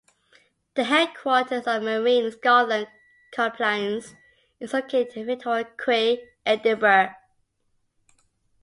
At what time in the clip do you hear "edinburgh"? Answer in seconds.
6.43-7.13